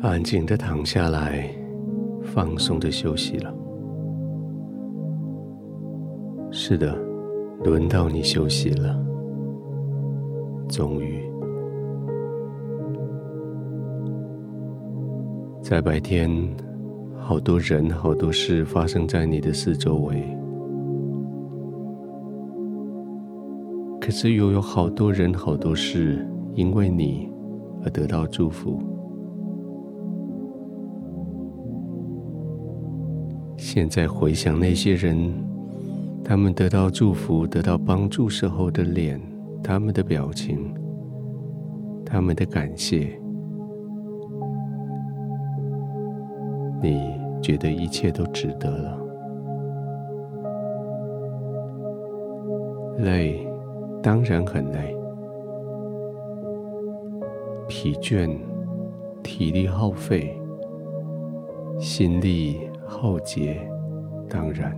[0.00, 1.50] 安静的躺下来，
[2.22, 3.52] 放松的休息了。
[6.52, 6.96] 是的，
[7.64, 8.96] 轮到你休息了。
[10.68, 11.28] 终于，
[15.60, 16.30] 在白天，
[17.16, 20.22] 好多人、好多事发生在你的四周围，
[24.00, 27.28] 可是又有好多人、好多事因为你
[27.82, 28.80] 而得到祝福。
[33.58, 35.34] 现在回想那些人，
[36.24, 39.20] 他们得到祝福、得到帮助时候的脸，
[39.62, 40.72] 他们的表情，
[42.06, 43.20] 他们的感谢，
[46.80, 47.00] 你
[47.42, 48.98] 觉得一切都值得了。
[52.98, 53.44] 累，
[54.00, 54.96] 当然很累，
[57.68, 58.30] 疲倦，
[59.22, 60.40] 体力耗费，
[61.80, 62.67] 心力。
[62.90, 63.60] 浩劫，
[64.30, 64.74] 当然，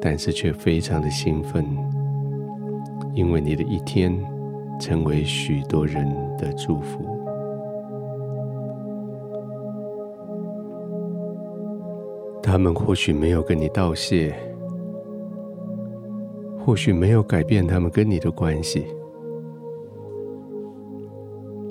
[0.00, 1.64] 但是却非常的兴奋，
[3.14, 4.12] 因为你的一天
[4.80, 6.04] 成为许多人
[6.36, 7.00] 的祝福。
[12.42, 14.34] 他们或许没有跟你道谢，
[16.58, 18.84] 或许没有改变他们跟你的关系，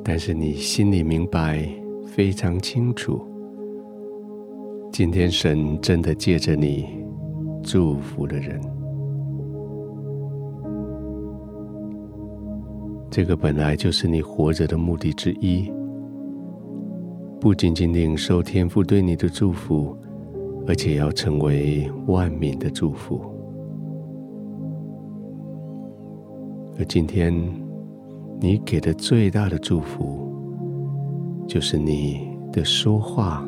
[0.01, 1.80] 但是你心里明白。
[2.11, 3.25] 非常清楚，
[4.91, 6.85] 今天神真的借着你
[7.63, 8.59] 祝福了人。
[13.09, 15.71] 这个本来就是你活着的目的之一，
[17.39, 19.97] 不仅仅领受天父对你的祝福，
[20.67, 23.21] 而且要成为万民的祝福。
[26.77, 27.33] 而今天
[28.37, 30.29] 你给的最大的祝福。
[31.47, 33.45] 就是你的说话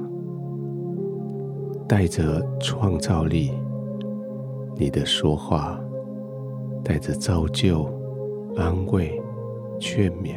[1.88, 3.52] 带着创造力，
[4.76, 5.80] 你的说话
[6.84, 7.88] 带着造就、
[8.58, 9.22] 安慰、
[9.80, 10.36] 劝勉，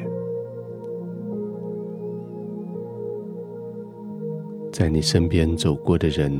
[4.71, 6.33] 在你身边走过的人，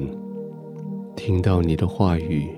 [1.17, 2.51] 听到你的话语，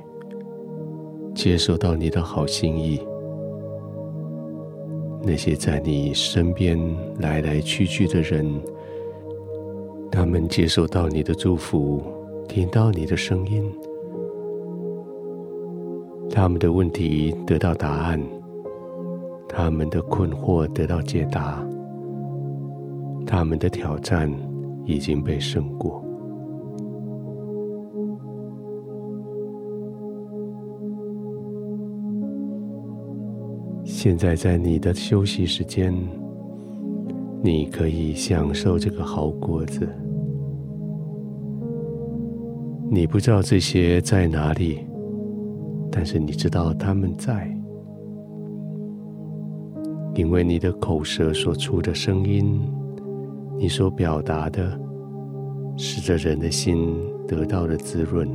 [1.34, 3.00] 接受到你的好心意。
[5.22, 6.78] 那些在你身边
[7.18, 8.46] 来来去去的人，
[10.10, 12.02] 他们接受到你的祝福，
[12.48, 13.70] 听到你的声音，
[16.30, 18.22] 他们的问题得到答案，
[19.48, 21.62] 他们的困惑得到解答，
[23.26, 24.32] 他们的挑战
[24.86, 26.02] 已经被胜过。
[34.00, 35.92] 现在在你的休息时间，
[37.42, 39.88] 你可以享受这个好果子。
[42.88, 44.86] 你不知道这些在哪里，
[45.90, 47.52] 但是你知道他们在，
[50.14, 52.72] 因为你的口舌所出的声音，
[53.58, 54.80] 你所表达的，
[55.76, 56.94] 使得人的心
[57.26, 58.28] 得到了滋润。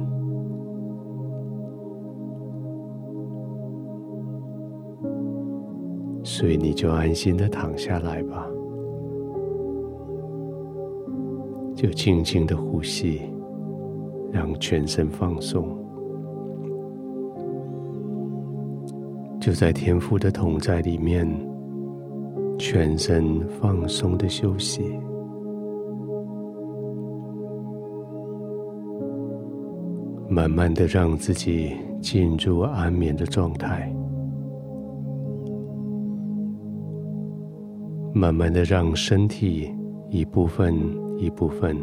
[6.24, 8.48] 所以你就安心的躺下来吧，
[11.76, 13.22] 就轻轻的呼吸，
[14.32, 15.78] 让全身放松，
[19.40, 21.28] 就在天父的同在里面，
[22.58, 24.82] 全身放松的休息，
[30.30, 33.94] 慢慢的让自己进入安眠的状态。
[38.16, 39.74] 慢慢的让身体
[40.08, 40.76] 一部分
[41.18, 41.76] 一部分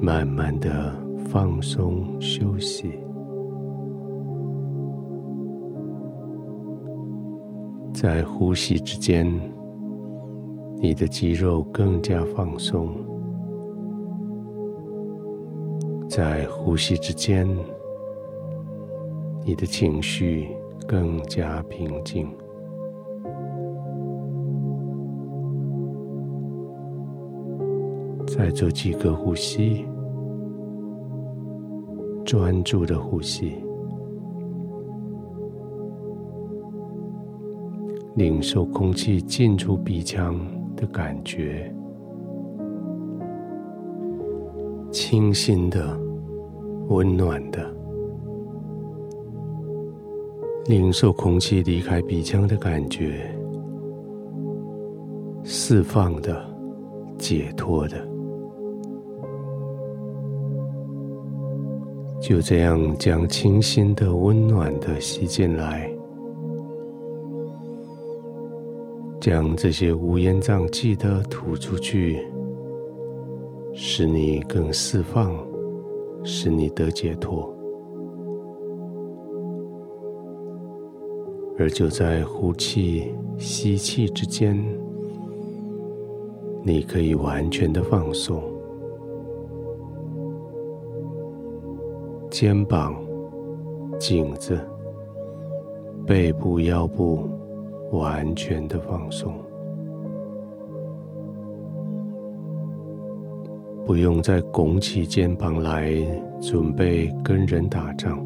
[0.00, 0.94] 慢慢的
[1.28, 2.92] 放松休息，
[7.92, 9.28] 在呼吸之间，
[10.76, 12.86] 你的肌肉更加放松；
[16.08, 17.48] 在呼吸之间，
[19.44, 20.48] 你的情绪
[20.86, 22.28] 更加平静。
[28.32, 29.84] 再做几个呼吸，
[32.24, 33.56] 专注的呼吸，
[38.14, 40.38] 领受空气进出鼻腔
[40.76, 41.74] 的感觉，
[44.92, 45.98] 清新的、
[46.88, 47.68] 温暖的，
[50.66, 53.28] 领受空气离开鼻腔的感觉，
[55.42, 56.40] 释放的、
[57.18, 58.09] 解脱的。
[62.30, 65.90] 就这样将清新的、温暖的吸进来，
[69.20, 72.24] 将这些乌烟瘴气的吐出去，
[73.74, 75.36] 使你更释放，
[76.22, 77.52] 使你得解脱。
[81.58, 84.56] 而就在呼气、吸气之间，
[86.62, 88.40] 你可以完全的放松。
[92.30, 92.94] 肩膀、
[93.98, 94.56] 颈子、
[96.06, 97.28] 背部、腰部
[97.90, 99.34] 完全的放松，
[103.84, 105.92] 不用再拱起肩膀来
[106.40, 108.24] 准备跟人打仗，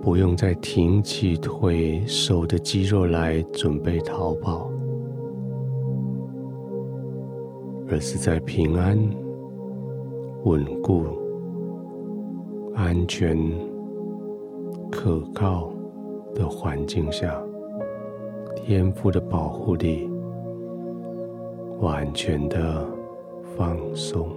[0.00, 4.70] 不用再挺起腿、手的肌肉来准备逃跑，
[7.90, 9.21] 而是在平安。
[10.44, 11.04] 稳固、
[12.74, 13.38] 安全、
[14.90, 15.72] 可靠
[16.34, 17.40] 的环境下，
[18.56, 20.10] 天赋的保护力，
[21.80, 22.84] 完全的
[23.56, 24.28] 放松，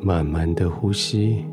[0.00, 1.44] 慢慢的呼吸，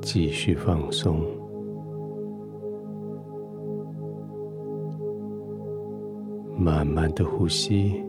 [0.00, 1.43] 继续放松。
[6.56, 8.02] 慢慢的呼吸，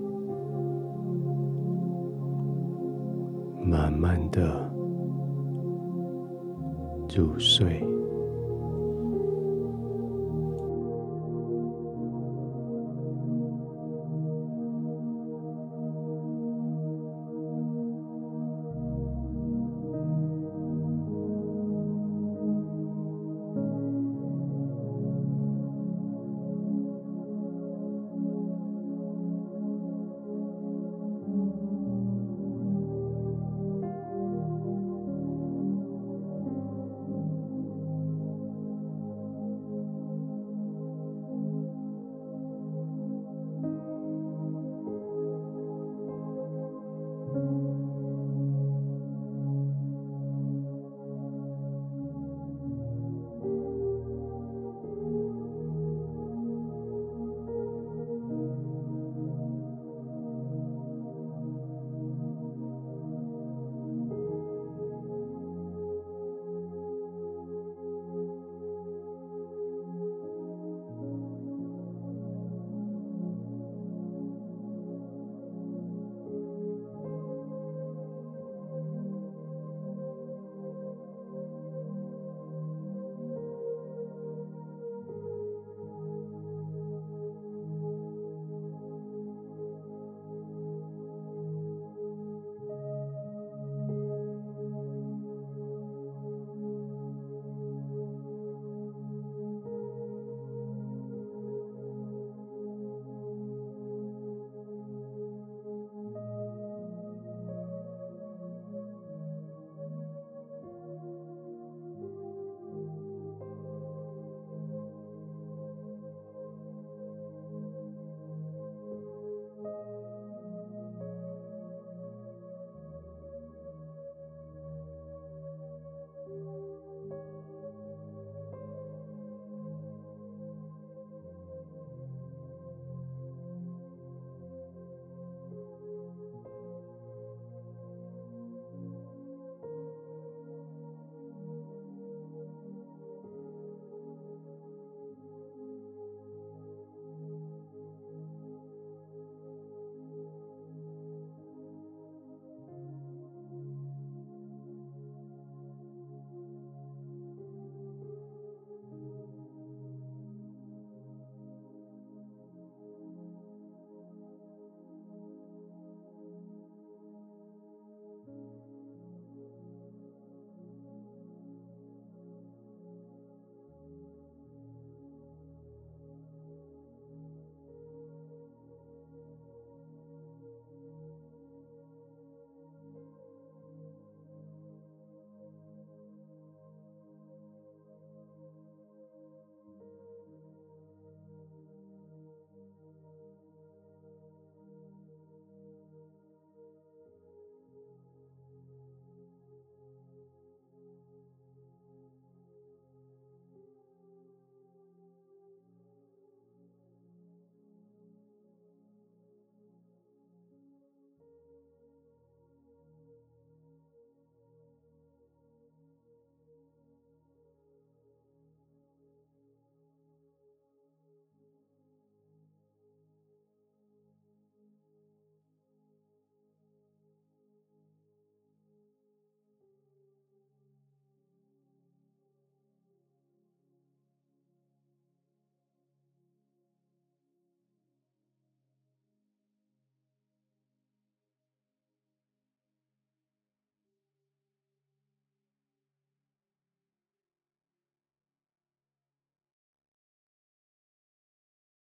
[3.64, 4.72] 慢慢的
[7.16, 7.95] 入睡。